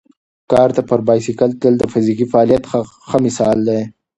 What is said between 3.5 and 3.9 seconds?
دی.